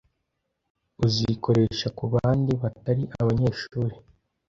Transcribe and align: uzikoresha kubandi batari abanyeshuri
uzikoresha 1.05 1.87
kubandi 1.97 2.51
batari 2.61 3.03
abanyeshuri 3.21 3.95